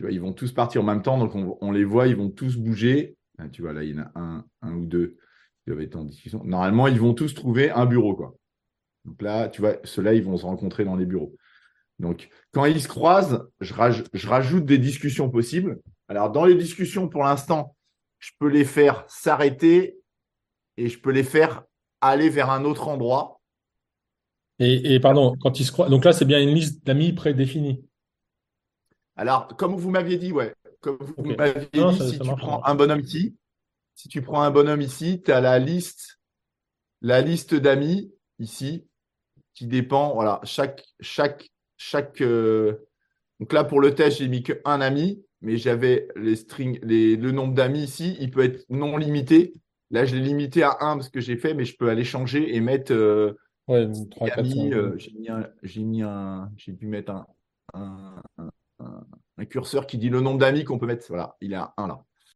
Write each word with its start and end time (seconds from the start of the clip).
Ils 0.00 0.20
vont 0.20 0.32
tous 0.32 0.52
partir 0.52 0.82
en 0.82 0.84
même 0.84 1.02
temps, 1.02 1.18
donc 1.18 1.32
on, 1.34 1.72
les 1.72 1.84
voit, 1.84 2.06
ils 2.06 2.16
vont 2.16 2.30
tous 2.30 2.56
bouger. 2.56 3.16
Ah, 3.38 3.48
tu 3.48 3.62
vois, 3.62 3.72
là, 3.72 3.82
il 3.82 3.94
y 3.94 3.98
en 3.98 4.04
a 4.14 4.44
un, 4.62 4.74
ou 4.74 4.86
deux 4.86 5.16
qui 5.62 5.70
doivent 5.70 5.80
être 5.80 5.96
en 5.96 6.04
discussion. 6.04 6.42
Normalement, 6.44 6.86
ils 6.86 7.00
vont 7.00 7.14
tous 7.14 7.34
trouver 7.34 7.70
un 7.70 7.86
bureau, 7.86 8.14
quoi. 8.14 8.34
Donc 9.04 9.22
là, 9.22 9.48
tu 9.48 9.60
vois, 9.60 9.76
ceux-là, 9.84 10.14
ils 10.14 10.22
vont 10.22 10.36
se 10.36 10.44
rencontrer 10.44 10.84
dans 10.84 10.96
les 10.96 11.06
bureaux. 11.06 11.34
Donc, 11.98 12.28
quand 12.52 12.66
ils 12.66 12.80
se 12.80 12.88
croisent, 12.88 13.44
je, 13.60 13.72
rajoute 13.72 14.66
des 14.66 14.78
discussions 14.78 15.30
possibles. 15.30 15.80
Alors, 16.08 16.30
dans 16.30 16.44
les 16.44 16.54
discussions, 16.54 17.08
pour 17.08 17.22
l'instant, 17.22 17.74
je 18.18 18.32
peux 18.38 18.48
les 18.48 18.64
faire 18.64 19.04
s'arrêter 19.08 19.98
et 20.76 20.88
je 20.88 20.98
peux 20.98 21.10
les 21.10 21.24
faire 21.24 21.62
aller 22.00 22.28
vers 22.28 22.50
un 22.50 22.64
autre 22.64 22.88
endroit. 22.88 23.40
Et, 24.58 25.00
pardon, 25.00 25.36
quand 25.40 25.60
ils 25.60 25.64
se 25.64 25.72
croisent, 25.72 25.90
donc 25.90 26.04
là, 26.04 26.12
c'est 26.12 26.24
bien 26.24 26.40
une 26.40 26.54
liste 26.54 26.84
d'amis 26.84 27.12
prédéfinie. 27.12 27.84
Alors, 29.16 29.48
comme 29.56 29.74
vous 29.74 29.90
m'aviez 29.90 30.18
dit, 30.18 30.32
ouais, 30.32 30.54
comme 30.80 30.98
vous 31.00 31.24
m'aviez 31.24 31.68
dit, 31.72 32.10
si 32.10 32.18
tu 32.18 32.28
prends 32.36 32.64
un 32.64 32.74
bonhomme 32.74 33.00
ici, 33.00 33.34
si 33.94 34.08
tu 34.08 34.20
prends 34.20 34.42
un 34.42 34.50
bonhomme 34.50 34.82
ici, 34.82 35.22
tu 35.24 35.32
as 35.32 35.40
la 35.40 35.58
liste, 35.58 36.20
la 37.00 37.22
liste 37.22 37.54
d'amis 37.54 38.12
ici, 38.38 38.86
qui 39.54 39.66
dépend, 39.66 40.12
voilà, 40.12 40.40
chaque, 40.44 40.84
chaque, 41.00 41.50
chaque. 41.78 42.20
Euh, 42.20 42.74
donc 43.40 43.52
là, 43.52 43.64
pour 43.64 43.80
le 43.80 43.94
test, 43.94 44.18
j'ai 44.18 44.28
mis 44.28 44.42
qu'un 44.42 44.80
ami, 44.82 45.24
mais 45.40 45.56
j'avais 45.56 46.08
les 46.16 46.36
strings, 46.36 46.78
les, 46.82 47.16
le 47.16 47.32
nombre 47.32 47.54
d'amis 47.54 47.82
ici, 47.82 48.16
il 48.20 48.30
peut 48.30 48.44
être 48.44 48.64
non 48.68 48.98
limité. 48.98 49.54
Là, 49.90 50.04
je 50.04 50.14
l'ai 50.14 50.22
limité 50.22 50.62
à 50.62 50.76
un 50.80 50.96
parce 50.96 51.08
que 51.08 51.20
j'ai 51.20 51.36
fait, 51.36 51.54
mais 51.54 51.64
je 51.64 51.76
peux 51.76 51.88
aller 51.88 52.04
changer 52.04 52.54
et 52.54 52.60
mettre. 52.60 52.92
Euh, 52.92 53.32
ouais, 53.68 53.88
3, 54.10 54.28
4, 54.28 54.40
euh, 54.40 54.94
j'ai 54.98 55.12
mis, 55.12 55.28
un, 55.30 55.48
j'ai 55.62 55.82
mis 55.82 56.02
un, 56.02 56.50
j'ai 56.56 56.72
dû 56.72 56.86
mettre 56.86 57.12
un, 57.12 57.26
un, 57.72 58.05
un, 59.38 59.44
curseur 59.44 59.86
qui 59.86 59.98
dit 59.98 60.08
le 60.08 60.20
nombre 60.20 60.38
d'amis 60.38 60.64
qu'on 60.64 60.78
peut 60.78 60.86
mettre. 60.86 61.06
Voilà, 61.08 61.36
il 61.40 61.54
à 61.54 61.74
1 61.76 61.86
là. 61.88 62.04